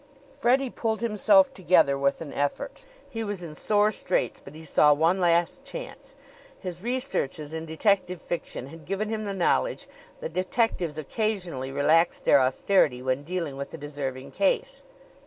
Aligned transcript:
Freddie 0.33 0.71
pulled 0.71 1.01
himself 1.01 1.53
together 1.53 1.95
with 1.95 2.21
an 2.21 2.33
effort. 2.33 2.85
He 3.07 3.23
was 3.23 3.43
in 3.43 3.53
sore 3.53 3.91
straits, 3.91 4.41
but 4.43 4.55
he 4.55 4.65
saw 4.65 4.93
one 4.93 5.19
last 5.19 5.63
chance. 5.63 6.15
His 6.59 6.81
researches 6.81 7.53
in 7.53 7.67
detective 7.67 8.19
fiction 8.19 8.65
had 8.69 8.85
given 8.87 9.09
him 9.09 9.25
the 9.25 9.33
knowledge 9.35 9.87
that 10.19 10.33
detectives 10.33 10.97
occasionally 10.97 11.71
relaxed 11.71 12.25
their 12.25 12.39
austerity 12.41 13.03
when 13.03 13.21
dealing 13.21 13.57
with 13.57 13.75
a 13.75 13.77
deserving 13.77 14.31
case. 14.31 14.81